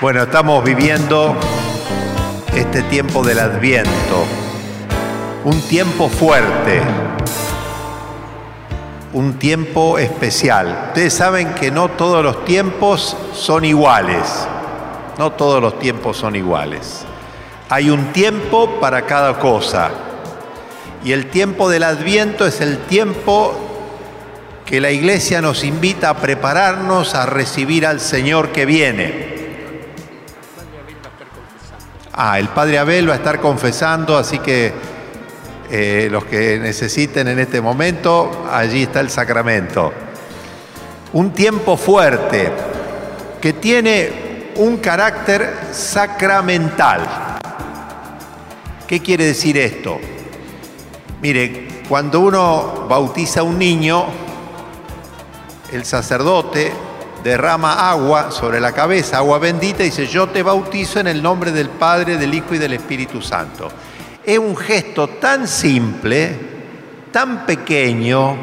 [0.00, 1.34] Bueno, estamos viviendo
[2.54, 4.26] este tiempo del Adviento,
[5.42, 6.80] un tiempo fuerte,
[9.12, 10.90] un tiempo especial.
[10.90, 14.46] Ustedes saben que no todos los tiempos son iguales,
[15.18, 17.04] no todos los tiempos son iguales.
[17.68, 19.90] Hay un tiempo para cada cosa
[21.02, 23.52] y el tiempo del Adviento es el tiempo
[24.64, 29.37] que la iglesia nos invita a prepararnos a recibir al Señor que viene.
[32.20, 34.72] Ah, el Padre Abel va a estar confesando, así que
[35.70, 39.92] eh, los que necesiten en este momento, allí está el sacramento.
[41.12, 42.50] Un tiempo fuerte
[43.40, 47.38] que tiene un carácter sacramental.
[48.88, 50.00] ¿Qué quiere decir esto?
[51.22, 54.06] Mire, cuando uno bautiza a un niño,
[55.70, 56.72] el sacerdote
[57.22, 61.52] derrama agua sobre la cabeza, agua bendita, y dice, yo te bautizo en el nombre
[61.52, 63.68] del Padre, del Hijo y del Espíritu Santo.
[64.24, 66.38] Es un gesto tan simple,
[67.10, 68.36] tan pequeño,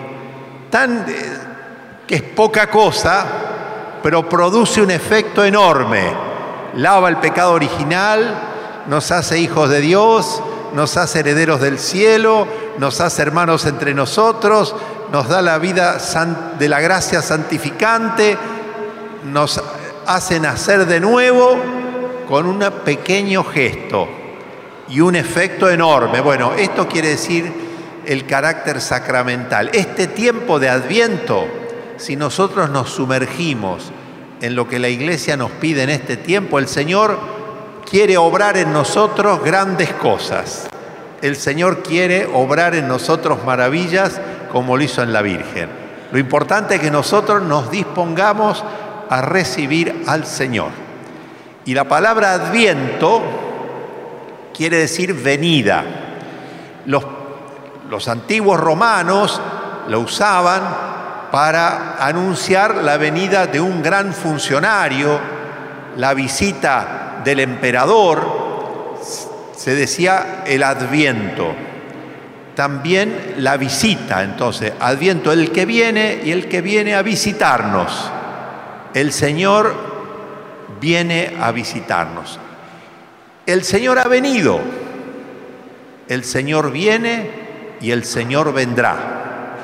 [0.70, 1.14] tan eh,
[2.08, 3.26] que es poca cosa,
[4.04, 6.14] pero produce un efecto enorme.
[6.76, 8.36] Lava el pecado original,
[8.88, 10.42] nos hace hijos de Dios,
[10.74, 14.76] nos hace herederos del cielo, nos hace hermanos entre nosotros,
[15.12, 15.98] nos da la vida
[16.60, 18.38] de la gracia santificante,
[19.26, 19.62] nos
[20.06, 21.58] hace nacer de nuevo
[22.28, 24.08] con un pequeño gesto
[24.88, 26.22] y un efecto enorme.
[26.22, 27.52] Bueno, esto quiere decir
[28.06, 29.70] el carácter sacramental.
[29.74, 31.48] Este tiempo de adviento,
[31.98, 33.92] si nosotros nos sumergimos
[34.42, 37.18] en lo que la iglesia nos pide en este tiempo, el Señor
[37.90, 40.68] quiere obrar en nosotros grandes cosas.
[41.22, 44.20] El Señor quiere obrar en nosotros maravillas
[44.52, 45.70] como lo hizo en la Virgen.
[46.12, 48.64] Lo importante es que nosotros nos dispongamos
[49.10, 50.72] a recibir al Señor.
[51.66, 53.22] Y la palabra adviento
[54.56, 55.84] quiere decir venida.
[56.86, 57.04] Los,
[57.90, 59.42] los antiguos romanos
[59.88, 60.62] lo usaban
[61.32, 65.20] para anunciar la venida de un gran funcionario,
[65.98, 68.46] la visita del emperador,
[69.56, 71.54] se decía el adviento.
[72.56, 78.12] También la visita, entonces, adviento el que viene y el que viene a visitarnos
[78.96, 79.76] el Señor
[80.80, 82.40] viene a visitarnos.
[83.46, 84.62] El Señor ha venido,
[86.08, 87.30] el Señor viene
[87.82, 89.58] y el Señor vendrá.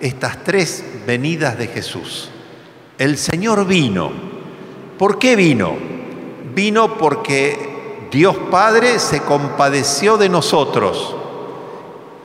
[0.00, 2.30] Estas tres venidas de Jesús.
[2.98, 4.10] El Señor vino.
[4.98, 5.74] ¿Por qué vino?
[6.52, 11.14] Vino porque Dios Padre se compadeció de nosotros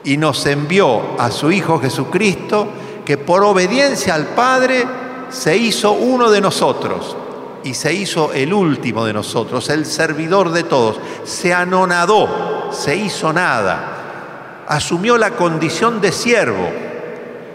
[0.02, 2.66] y nos envió a su Hijo Jesucristo
[3.04, 4.84] que por obediencia al Padre
[5.30, 7.16] se hizo uno de nosotros
[7.64, 10.98] y se hizo el último de nosotros, el servidor de todos.
[11.24, 16.68] Se anonadó, se hizo nada, asumió la condición de siervo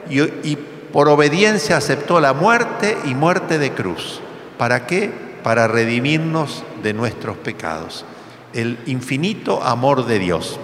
[0.10, 0.58] y,
[0.94, 4.22] por obediencia aceptó la muerte y muerte de cruz.
[4.60, 5.12] ¿Para qué?
[5.42, 8.06] Para redimirnos de nuestros pecados.
[8.54, 10.60] El infinito amor de Dios.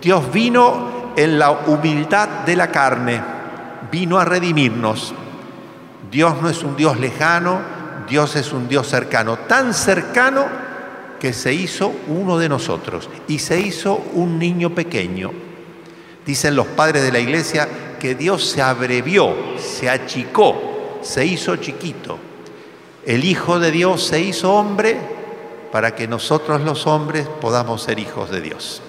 [0.00, 3.20] Dios vino en la humildad de la carne,
[3.92, 5.12] vino a redimirnos
[6.16, 7.60] Dios no es un Dios lejano,
[8.08, 10.46] Dios es un Dios cercano, tan cercano
[11.20, 15.30] que se hizo uno de nosotros y se hizo un niño pequeño.
[16.24, 17.68] Dicen los padres de la iglesia
[18.00, 22.18] que Dios se abrevió, se achicó, se hizo chiquito.
[23.04, 24.96] El Hijo de Dios se hizo hombre
[25.70, 28.80] para que nosotros los hombres podamos ser hijos de Dios.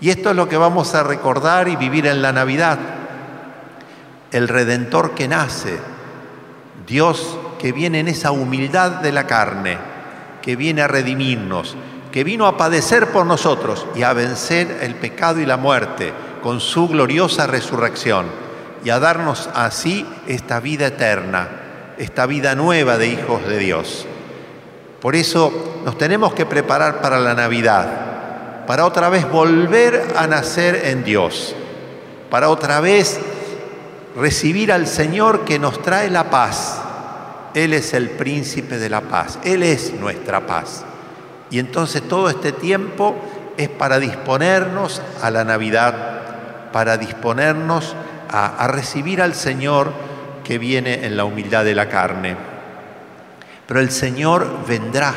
[0.00, 2.80] Y esto es lo que vamos a recordar y vivir en la Navidad.
[4.32, 5.78] El Redentor que nace,
[6.88, 9.78] Dios que viene en esa humildad de la carne,
[10.40, 11.76] que viene a redimirnos,
[12.10, 16.12] que vino a padecer por nosotros y a vencer el pecado y la muerte
[16.42, 18.26] con su gloriosa resurrección
[18.82, 21.48] y a darnos así esta vida eterna,
[21.98, 24.06] esta vida nueva de hijos de Dios.
[25.00, 30.86] Por eso nos tenemos que preparar para la Navidad, para otra vez volver a nacer
[30.86, 31.54] en Dios,
[32.30, 33.20] para otra vez
[34.16, 36.77] recibir al Señor que nos trae la paz.
[37.54, 40.84] Él es el príncipe de la paz, Él es nuestra paz.
[41.50, 43.16] Y entonces todo este tiempo
[43.56, 47.96] es para disponernos a la Navidad, para disponernos
[48.30, 49.92] a, recibir al Señor
[50.44, 52.36] que viene en la humildad de la carne.
[53.66, 55.14] Pero el Señor vendrá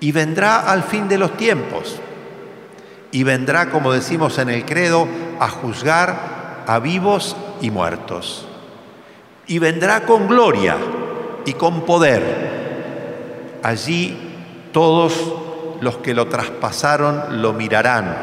[0.00, 2.00] y vendrá al fin de los tiempos
[3.12, 5.06] y vendrá, como decimos en el credo,
[5.38, 8.46] a juzgar a vivos y muertos.
[9.50, 10.76] Y vendrá con gloria
[11.44, 13.58] y con poder.
[13.64, 14.16] allí
[14.72, 15.12] todos
[15.80, 18.16] los que lo traspasaron lo mirarán,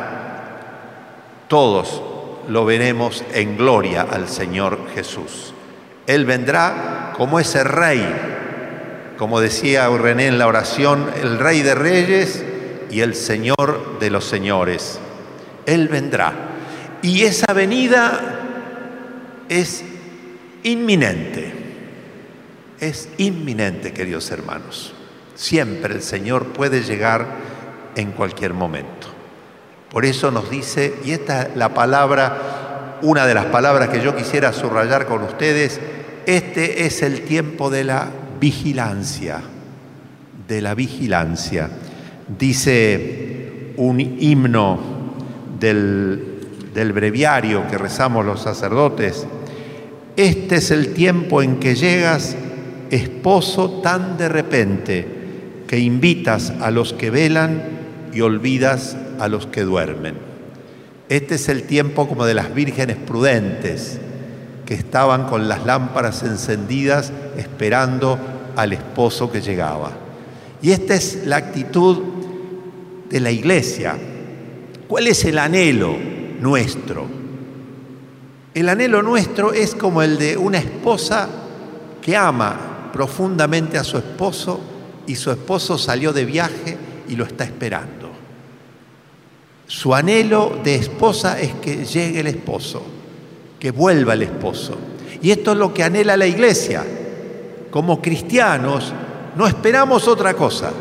[1.49, 2.01] todos
[2.47, 5.53] lo veremos en gloria al Señor Jesús.
[6.05, 8.05] Él vendrá como ese rey,
[9.17, 12.45] como decía René en la oración, el rey de reyes
[12.89, 14.97] y el Señor de los señores.
[15.65, 16.31] Él vendrá.
[17.01, 18.21] Y esa venida
[19.49, 19.83] es
[20.67, 21.53] inminente,
[22.79, 24.93] es inminente, queridos hermanos.
[25.35, 27.25] Siempre el Señor puede llegar
[27.95, 29.07] en cualquier momento.
[29.89, 34.15] Por eso nos dice, y esta es la palabra, una de las palabras que yo
[34.15, 35.79] quisiera subrayar con ustedes,
[36.25, 38.09] este es el tiempo de la
[38.39, 39.39] vigilancia,
[40.47, 41.69] de la vigilancia.
[42.37, 44.79] Dice un himno
[45.57, 49.25] del, del breviario que rezamos los sacerdotes,
[50.17, 52.35] este es el tiempo en que llegas,
[52.89, 55.07] esposo tan de repente,
[55.67, 57.61] que invitas a los que velan
[58.11, 60.15] y olvidas a los que duermen.
[61.07, 63.99] Este es el tiempo como de las vírgenes prudentes
[64.65, 68.17] que estaban con las lámparas encendidas esperando
[68.55, 69.91] al esposo que llegaba.
[70.63, 71.99] Y esta es la actitud
[73.07, 73.95] de la iglesia.
[74.87, 75.95] ¿Cuál es el anhelo
[76.41, 77.16] nuestro?
[78.57, 81.29] El anhelo nuestro es como el de una esposa
[82.01, 84.59] que ama profundamente a su esposo
[85.05, 86.75] y su esposo salió de viaje
[87.07, 88.09] y lo está esperando.
[89.67, 92.81] Su anhelo de esposa es que llegue el esposo,
[93.59, 94.75] que vuelva el esposo.
[95.21, 96.83] Y esto es lo que anhela la iglesia.
[97.69, 98.91] Como cristianos
[99.35, 100.71] no esperamos otra cosa.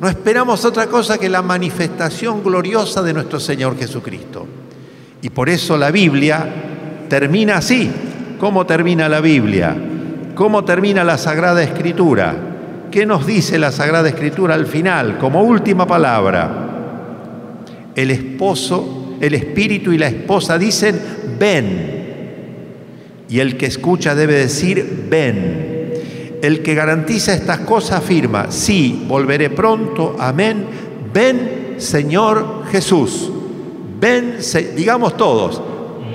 [0.00, 4.46] No esperamos otra cosa que la manifestación gloriosa de nuestro Señor Jesucristo.
[5.20, 6.65] Y por eso la Biblia
[7.08, 7.90] termina así.
[8.38, 9.74] ¿Cómo termina la Biblia?
[10.34, 12.34] ¿Cómo termina la Sagrada Escritura?
[12.90, 16.66] ¿Qué nos dice la Sagrada Escritura al final, como última palabra?
[17.96, 21.00] el esposo, el espíritu y la esposa dicen,
[21.38, 21.96] ven.
[23.28, 25.74] Y el que escucha debe decir, ven.
[26.42, 30.66] El que garantiza estas cosas afirma, sí, volveré pronto, amén.
[31.12, 33.32] Ven, Señor Jesús.
[33.98, 34.36] Ven,
[34.76, 35.62] digamos todos,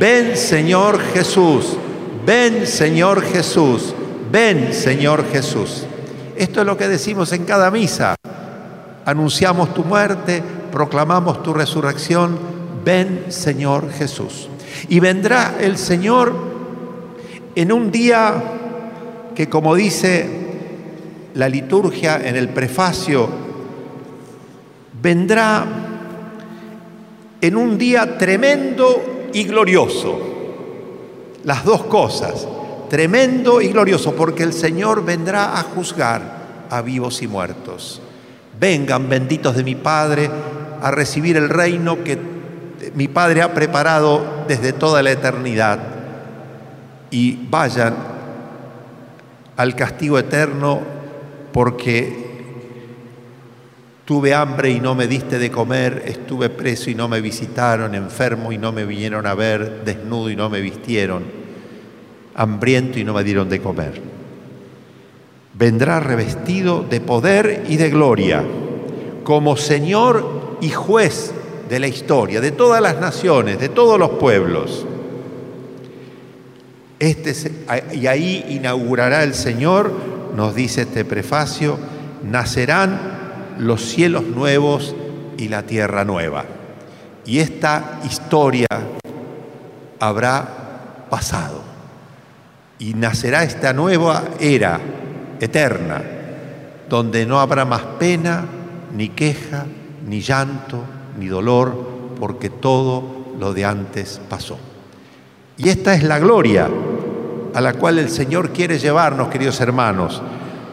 [0.01, 1.77] ven, Señor Jesús.
[2.25, 3.93] Ven, Señor Jesús.
[4.31, 5.85] Ven, Señor Jesús.
[6.35, 8.15] Esto es lo que decimos en cada misa.
[9.05, 12.35] Anunciamos tu muerte, proclamamos tu resurrección,
[12.83, 14.49] ven Señor Jesús.
[14.89, 16.33] Y vendrá el Señor
[17.53, 18.33] en un día
[19.35, 20.27] que, como dice
[21.35, 23.29] la liturgia en el prefacio,
[24.99, 25.63] vendrá
[27.39, 30.19] en un día tremendo y glorioso.
[31.43, 32.47] Las dos cosas,
[32.89, 38.01] tremendo y glorioso, porque el Señor vendrá a juzgar a vivos y muertos.
[38.59, 40.29] Vengan benditos de mi Padre
[40.81, 42.17] a recibir el reino que
[42.95, 45.79] mi Padre ha preparado desde toda la eternidad
[47.11, 47.95] y vayan
[49.57, 50.79] al castigo eterno
[51.51, 52.30] porque
[54.11, 58.51] tuve hambre y no me diste de comer, estuve preso y no me visitaron, enfermo
[58.51, 61.23] y no me vinieron a ver, desnudo y no me vistieron,
[62.35, 64.01] hambriento y no me dieron de comer.
[65.53, 68.43] Vendrá revestido de poder y de gloria
[69.23, 71.31] como Señor y juez
[71.69, 74.85] de la historia, de todas las naciones, de todos los pueblos.
[76.99, 77.33] Este,
[77.93, 79.89] y ahí inaugurará el Señor,
[80.35, 81.77] nos dice este prefacio,
[82.29, 83.20] nacerán
[83.61, 84.95] los cielos nuevos
[85.37, 86.45] y la tierra nueva.
[87.25, 88.67] Y esta historia
[89.99, 91.61] habrá pasado.
[92.79, 94.79] Y nacerá esta nueva era
[95.39, 96.01] eterna,
[96.89, 98.45] donde no habrá más pena,
[98.95, 99.65] ni queja,
[100.07, 100.83] ni llanto,
[101.19, 104.57] ni dolor, porque todo lo de antes pasó.
[105.57, 106.67] Y esta es la gloria
[107.53, 110.19] a la cual el Señor quiere llevarnos, queridos hermanos.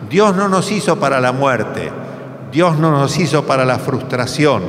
[0.08, 1.90] Dios no nos hizo para la muerte,
[2.52, 4.62] Dios no nos hizo para la frustración,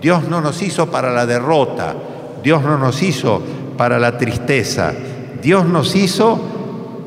[0.00, 1.94] Dios no nos hizo para la derrota,
[2.42, 3.42] Dios no nos hizo
[3.76, 4.92] para la tristeza,
[5.42, 6.38] Dios nos hizo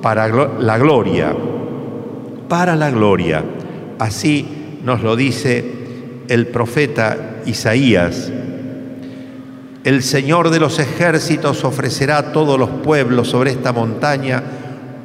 [0.02, 1.34] para la gloria,
[2.48, 3.44] para la gloria.
[4.00, 5.84] Así nos lo dice
[6.28, 8.32] el profeta Isaías.
[9.84, 14.42] El Señor de los ejércitos ofrecerá a todos los pueblos sobre esta montaña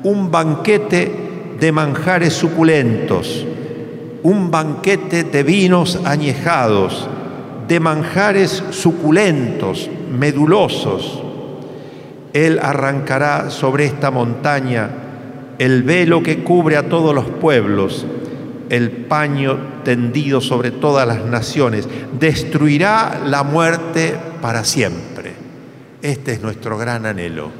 [0.04, 3.44] un banquete de manjares suculentos,
[4.22, 7.08] un banquete de vinos añejados,
[7.66, 11.22] de manjares suculentos, medulosos.
[12.32, 14.90] Él arrancará sobre esta montaña
[15.58, 18.06] el velo que cubre a todos los pueblos
[18.70, 25.32] el paño tendido sobre todas las naciones, destruirá la muerte para siempre.
[26.02, 27.50] Este es nuestro gran anhelo.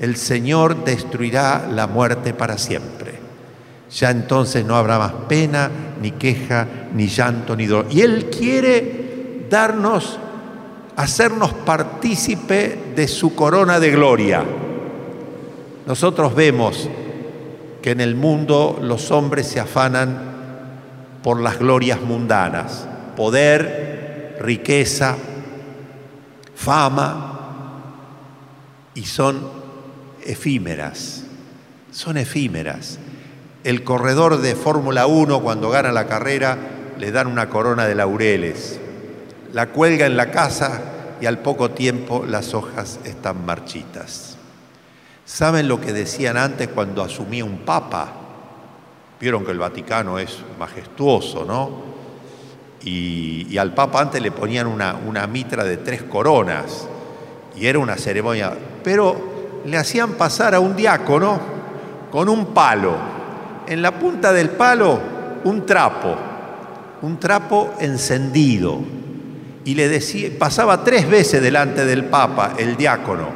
[0.00, 3.27] El Señor destruirá la muerte para siempre.
[3.90, 7.86] Ya entonces no habrá más pena, ni queja, ni llanto, ni dolor.
[7.90, 10.18] Y Él quiere darnos,
[10.96, 14.44] hacernos partícipe de su corona de gloria.
[15.86, 16.88] Nosotros vemos
[17.80, 20.28] que en el mundo los hombres se afanan
[21.22, 25.16] por las glorias mundanas, poder, riqueza,
[26.54, 27.28] fama,
[28.94, 29.40] y son
[30.24, 31.24] efímeras,
[31.90, 32.98] son efímeras.
[33.64, 36.56] El corredor de Fórmula 1 cuando gana la carrera
[36.96, 38.78] le dan una corona de laureles,
[39.52, 40.80] la cuelga en la casa
[41.20, 44.36] y al poco tiempo las hojas están marchitas.
[45.24, 48.12] ¿Saben lo que decían antes cuando asumía un papa?
[49.20, 51.88] Vieron que el Vaticano es majestuoso, ¿no?
[52.84, 56.86] Y, al Papa antes le ponían una, una mitra de tres coronas
[57.56, 61.40] y era una ceremonia, pero le hacían pasar a un diácono
[62.12, 63.17] con un palo.
[63.68, 64.98] En la punta del palo
[65.44, 66.16] un trapo,
[67.02, 68.80] un trapo encendido.
[69.64, 73.28] Y le decía, pasaba tres veces delante del Papa, el diácono,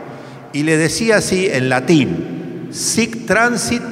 [0.54, 3.82] y le decía así en latín, sic transit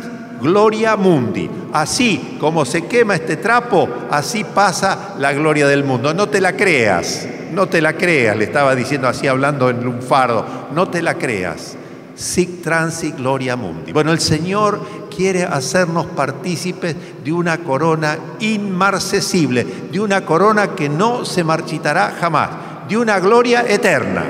[0.41, 1.51] gloria mundi.
[1.75, 6.15] Así como se quema este trapo, así pasa la gloria del mundo.
[6.15, 10.01] No te la creas, no te la creas, le estaba diciendo así hablando en un
[10.01, 11.77] fardo, no te la creas.
[12.15, 13.93] Sic transi gloria mundi.
[13.93, 14.81] Bueno, el Señor
[15.21, 22.49] quiere hacernos partícipes de una corona inmarcesible, de una corona que no se marchitará jamás,
[22.89, 24.25] de una gloria eterna.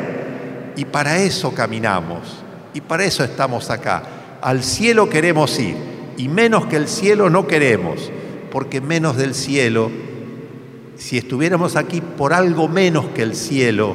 [0.75, 2.43] Y para eso caminamos,
[2.75, 4.03] y para eso estamos acá.
[4.43, 5.77] Al cielo queremos ir
[6.17, 8.11] y menos que el cielo no queremos,
[8.51, 9.93] porque menos del cielo,
[10.97, 13.95] si estuviéramos aquí por algo menos que el cielo,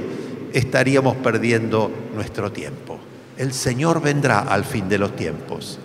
[0.53, 2.97] estaríamos perdiendo nuestro tiempo.
[3.37, 5.79] El Señor vendrá al fin de los tiempos.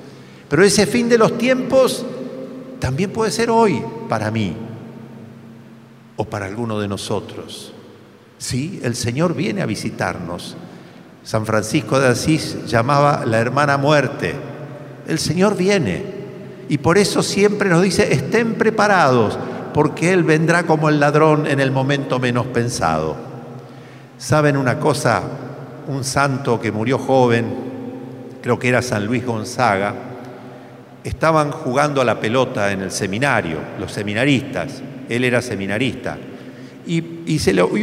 [0.51, 2.05] Pero ese fin de los tiempos
[2.81, 4.57] también puede ser hoy para mí
[6.17, 7.73] o para alguno de nosotros.
[8.37, 10.57] Sí, el Señor viene a visitarnos.
[11.23, 14.35] San Francisco de Asís llamaba la hermana muerte.
[15.07, 16.03] El Señor viene.
[16.69, 19.39] Y por eso siempre nos dice, estén preparados,
[19.73, 23.15] porque Él vendrá como el ladrón en el momento menos pensado.
[24.19, 25.23] ¿Saben una cosa?
[25.87, 27.47] Un santo que murió joven,
[28.43, 30.10] creo que era San Luis Gonzaga,
[31.05, 36.19] estaban jugando a la pelota en el seminario, los seminaristas, él era seminarista,
[36.87, 37.03] y,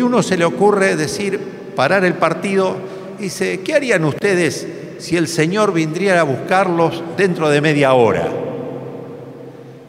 [0.01, 1.39] uno se le ocurre decir,
[1.75, 2.77] parar el partido,
[3.19, 4.67] y dice, ¿qué harían ustedes
[4.99, 8.27] si el Señor vindría a buscarlos dentro de media hora?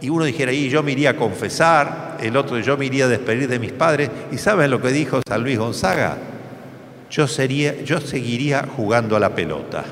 [0.01, 3.09] y uno dijera, y yo me iría a confesar, el otro yo me iría a
[3.09, 4.11] despedir de mis padres.
[4.31, 6.17] ¿Y saben lo que dijo San Luis Gonzaga?
[7.11, 9.85] Yo, sería, yo seguiría jugando a la pelota.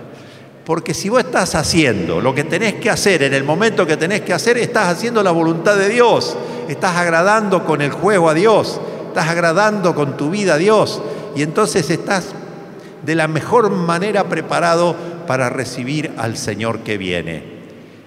[0.67, 4.23] Porque si vos estás haciendo lo que tenés que hacer en el momento que tenés
[4.23, 6.37] que hacer, estás haciendo la voluntad de Dios,
[6.69, 11.01] estás agradando con el juego a Dios, estás agradando con tu vida a Dios
[11.37, 12.33] y entonces estás
[13.05, 14.97] de la mejor manera preparado
[15.29, 17.45] para recibir al Señor que viene.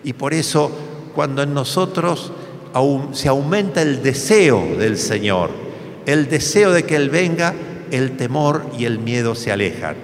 [0.03, 0.69] Y por eso
[1.15, 2.33] cuando en nosotros
[3.13, 5.51] se aumenta el deseo del Señor,
[6.05, 7.53] el deseo de que Él venga,
[7.89, 9.95] el temor y el miedo se alejan.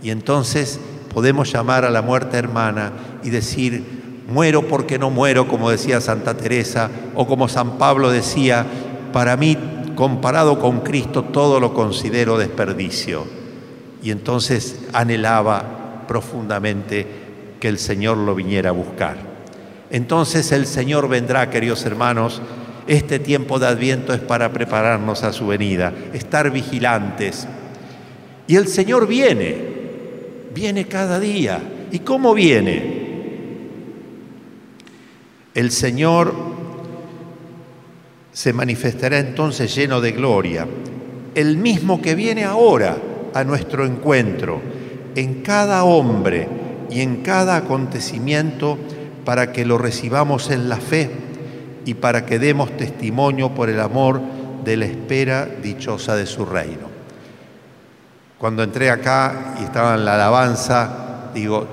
[0.00, 0.78] Y entonces
[1.12, 2.92] podemos llamar a la muerte hermana
[3.22, 8.66] y decir, muero porque no muero, como decía Santa Teresa, o como San Pablo decía,
[9.12, 9.56] para mí,
[9.94, 13.24] comparado con Cristo, todo lo considero desperdicio.
[14.02, 17.06] Y entonces anhelaba profundamente
[17.60, 19.16] que el Señor lo viniera a buscar.
[19.90, 22.40] Entonces el Señor vendrá, queridos hermanos.
[22.88, 27.46] Este tiempo de adviento es para prepararnos a su venida, estar vigilantes.
[28.48, 29.71] Y el Señor viene,
[30.54, 31.60] viene cada día.
[31.90, 33.02] ¿Y cómo viene?
[35.54, 36.34] El Señor
[38.32, 40.66] se manifestará entonces lleno de gloria,
[41.34, 42.96] el mismo que viene ahora
[43.34, 44.60] a nuestro encuentro,
[45.14, 46.48] en cada hombre
[46.90, 48.78] y en cada acontecimiento
[49.24, 51.10] para que lo recibamos en la fe
[51.84, 54.20] y para que demos testimonio por el amor
[54.64, 56.91] de la espera dichosa de su reino.
[58.42, 61.64] Cuando entré acá y estaba en la alabanza, digo,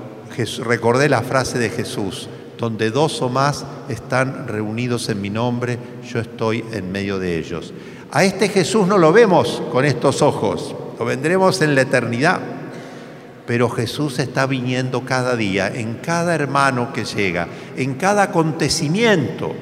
[0.64, 6.20] recordé la frase de Jesús, donde dos o más están reunidos en mi nombre, yo
[6.20, 7.74] estoy en medio de ellos.
[8.12, 12.38] A este Jesús no lo vemos con estos ojos, lo vendremos en la eternidad
[13.48, 19.52] pero Jesús está viniendo cada día, en cada hermano que llega, en cada acontecimiento,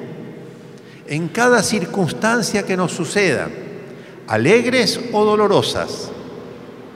[1.07, 3.49] en cada circunstancia que nos suceda,
[4.27, 6.11] alegres o dolorosas,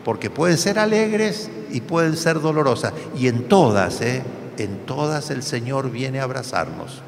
[0.03, 4.23] porque pueden ser alegres y pueden ser dolorosas, y en todas, ¿eh?
[4.57, 7.01] en todas el Señor viene a abrazarnos.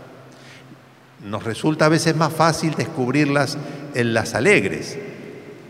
[1.23, 3.57] Nos resulta a veces más fácil descubrirlas
[3.93, 4.97] en las alegres,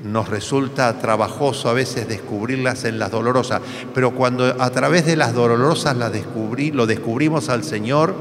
[0.03, 3.62] nos resulta trabajoso a veces descubrirlas en las dolorosas,
[3.94, 6.12] pero cuando a través de las dolorosas las
[6.74, 8.15] lo descubrimos al Señor,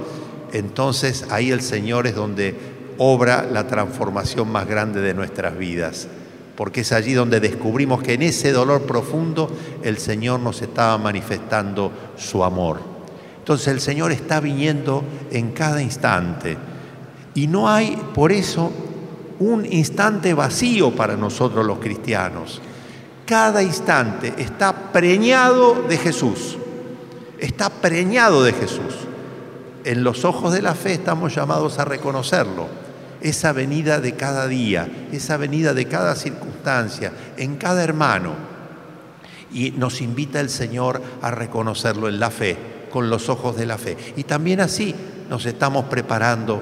[0.53, 2.55] entonces ahí el Señor es donde
[2.99, 6.09] obra la transformación más grande de nuestras vidas,
[6.57, 9.51] porque es allí donde descubrimos que en ese dolor profundo
[9.83, 12.81] el Señor nos estaba manifestando su amor.
[13.39, 16.57] Entonces el Señor está viniendo en cada instante
[17.35, 18.71] y no hay por eso
[19.41, 22.63] un instante vacío para nosotros los cristianos.
[23.27, 26.57] Cada instante está preñado de Jesús,
[27.39, 28.95] está preñado de Jesús.
[29.85, 32.84] En los ojos de la fe estamos llamados a reconocerlo
[33.21, 38.35] esa venida de cada día, esa venida de cada circunstancia, en cada hermano.
[39.53, 42.57] Y nos invita el Señor a reconocerlo en la fe,
[42.91, 43.97] con los ojos de la fe.
[44.17, 44.95] Y también así
[45.31, 46.61] nos estamos preparando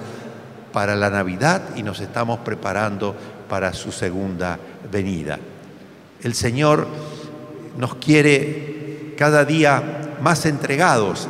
[0.72, 3.14] para la Navidad y nos estamos preparando
[3.48, 4.58] para su segunda
[4.90, 5.38] venida.
[6.22, 6.86] El Señor
[7.78, 11.28] nos quiere cada día más entregados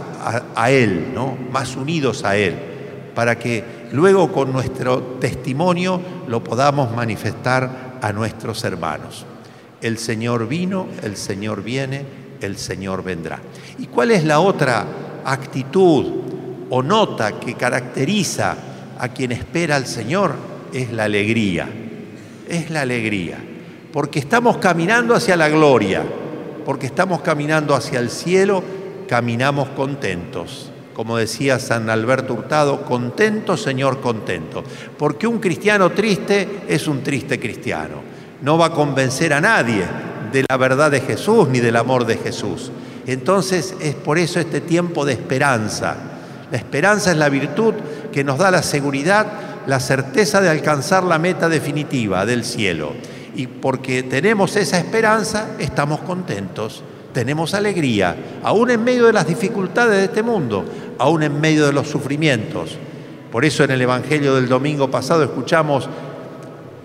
[0.55, 1.37] a, Él, ¿no?
[1.50, 2.55] más unidos a Él,
[3.14, 9.27] para que luego con nuestro testimonio lo podamos manifestar a nuestros hermanos.
[9.81, 12.05] El Señor vino, el Señor viene,
[12.41, 13.41] el Señor vendrá.
[13.79, 14.87] ¿Y cuál es la otra
[15.25, 16.07] actitud
[16.71, 18.57] o nota que caracteriza
[18.99, 20.35] a quien espera al Señor?
[20.73, 21.69] Es la alegría.
[22.49, 23.39] Es la alegría.
[23.93, 26.03] Porque estamos caminando hacia la gloria,
[26.65, 28.63] porque estamos caminando hacia el cielo,
[29.07, 34.63] caminamos contentos como decía San Alberto Hurtado, contento, Señor, contento.
[34.99, 38.02] Porque un cristiano triste es un triste cristiano.
[38.43, 39.85] No va a convencer a nadie
[40.33, 42.71] de la verdad de Jesús ni del amor de Jesús.
[43.07, 45.97] Entonces es por eso este tiempo de esperanza.
[46.50, 47.75] La esperanza es la virtud
[48.13, 49.26] que nos da la seguridad,
[49.67, 52.93] la certeza de alcanzar la meta definitiva del cielo.
[53.35, 59.97] Y porque tenemos esa esperanza, estamos contentos tenemos alegría, aún en medio de las dificultades
[59.97, 60.65] de este mundo,
[60.99, 62.77] aún en medio de los sufrimientos.
[63.31, 65.89] Por eso en el Evangelio del domingo pasado escuchamos,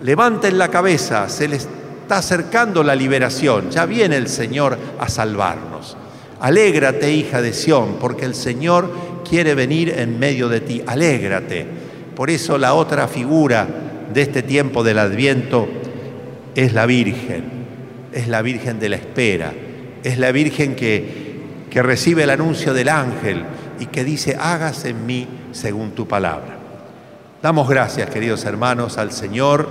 [0.02, 1.68] levanten la cabeza, se les
[2.02, 5.96] está acercando la liberación, ya viene el Señor a salvarnos.
[6.40, 8.90] Alégrate, hija de Sión, porque el Señor
[9.28, 10.82] quiere venir en medio de ti.
[10.86, 11.66] Alégrate.
[12.14, 13.66] Por eso la otra figura
[14.12, 15.68] de este tiempo del Adviento
[16.54, 17.44] es la Virgen,
[18.12, 19.52] es la Virgen de la espera
[20.04, 23.44] es la Virgen que, que recibe el anuncio del ángel
[23.78, 26.56] y que dice, hágase en mí según tu palabra.
[27.42, 29.68] Damos gracias, queridos hermanos, al Señor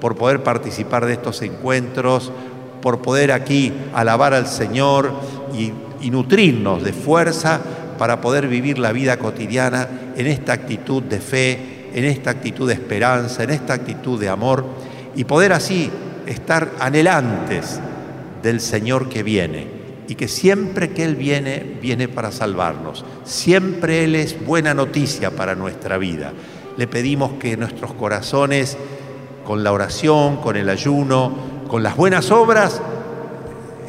[0.00, 2.32] por poder participar de estos encuentros,
[2.80, 5.12] por poder aquí alabar al Señor
[5.54, 7.60] y, y, nutrirnos de fuerza
[7.98, 12.74] para poder vivir la vida cotidiana en esta actitud de fe, en esta actitud de
[12.74, 14.64] esperanza, en esta actitud de amor
[15.14, 15.90] y poder así
[16.26, 17.80] estar anhelantes
[18.42, 19.66] del Señor que viene
[20.08, 23.04] y que siempre que Él viene, viene para salvarnos.
[23.24, 26.32] Siempre Él es buena noticia para nuestra vida.
[26.76, 28.76] Le pedimos que nuestros corazones,
[29.44, 31.32] con la oración, con el ayuno,
[31.68, 32.80] con las buenas obras,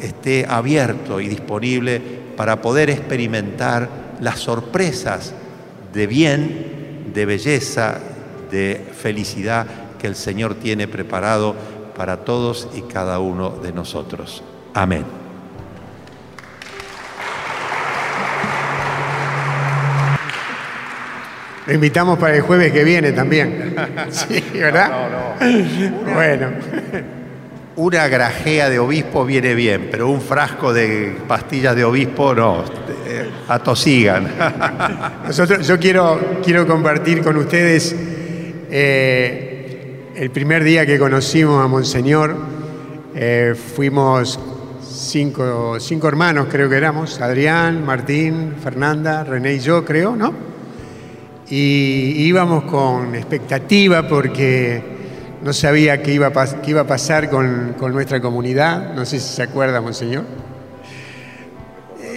[0.00, 2.00] esté abierto y disponible
[2.36, 3.88] para poder experimentar
[4.20, 5.34] las sorpresas
[5.92, 7.98] de bien, de belleza,
[8.50, 9.66] de felicidad
[9.98, 11.54] que el Señor tiene preparado
[12.02, 14.42] para todos y cada uno de nosotros.
[14.74, 15.04] Amén.
[21.64, 23.76] Lo invitamos para el jueves que viene también.
[24.10, 24.90] Sí, ¿verdad?
[24.90, 26.12] No, no.
[26.14, 26.48] bueno.
[27.76, 32.64] Una grajea de obispo viene bien, pero un frasco de pastillas de obispo no,
[33.06, 34.28] eh, atosigan.
[35.24, 37.94] Nosotros, yo quiero, quiero compartir con ustedes
[38.72, 39.51] eh,
[40.14, 42.36] el primer día que conocimos a Monseñor,
[43.14, 44.38] eh, fuimos
[44.86, 50.34] cinco, cinco hermanos, creo que éramos, Adrián, Martín, Fernanda, René y yo, creo, ¿no?
[51.48, 54.82] Y íbamos con expectativa porque
[55.42, 59.34] no sabía qué iba a, qué iba a pasar con, nuestra comunidad, no sé si
[59.34, 60.24] se acuerda, Monseñor.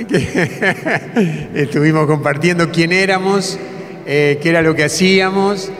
[1.55, 3.57] Estuvimos compartiendo quién éramos,
[4.05, 5.71] eh, qué era lo que hacíamos,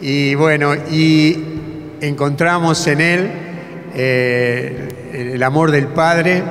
[0.00, 1.59] y bueno, y
[2.00, 3.30] encontramos en Él
[3.94, 6.42] eh, el amor del Padre,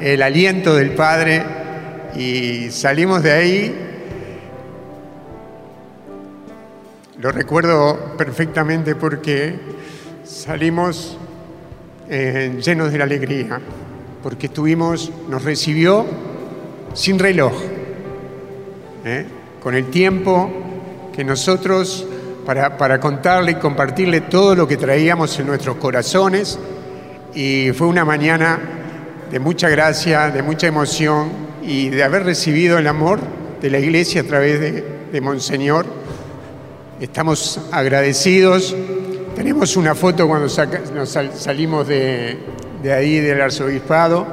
[0.00, 1.42] el aliento del Padre
[2.16, 3.84] y salimos de ahí
[7.24, 9.58] lo recuerdo perfectamente porque
[10.24, 11.16] salimos
[12.10, 13.60] eh, llenos de alegría,
[14.22, 16.04] porque estuvimos, nos recibió
[16.92, 17.54] sin reloj,
[19.06, 19.24] ¿eh?
[19.62, 20.50] con el tiempo
[21.16, 22.06] que nosotros,
[22.44, 26.58] para, contarle y compartirle todo lo que traíamos en nuestros corazones,
[27.34, 28.58] y fue una mañana
[29.30, 31.30] de mucha gracia, de mucha emoción
[31.62, 33.18] y de haber recibido el amor
[33.60, 35.86] de la iglesia a través de, de Monseñor.
[37.00, 38.76] Estamos agradecidos.
[39.34, 40.46] Tenemos una foto cuando
[40.94, 42.38] nos sal- salimos de,
[42.82, 44.26] de ahí del arzobispado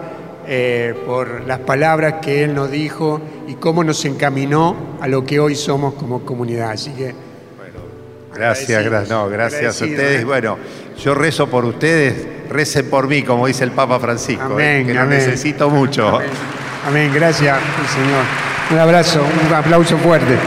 [0.48, 5.40] eh, por las palabras que él nos dijo y cómo nos encaminó a lo que
[5.40, 6.72] hoy somos como comunidad.
[6.72, 7.16] Así que
[8.34, 10.22] Gracias, gracias, no, gracias a ustedes.
[10.22, 10.26] ¿eh?
[10.26, 10.58] Bueno,
[10.98, 14.84] yo rezo por ustedes, recen por mí, como dice el Papa Francisco, ¿eh?
[14.86, 16.08] Que lo necesito mucho.
[16.08, 16.30] Amén.
[16.88, 17.12] Amén.
[17.14, 17.58] Gracias,
[17.94, 18.24] Señor.
[18.72, 20.38] Un abrazo, un aplauso fuerte.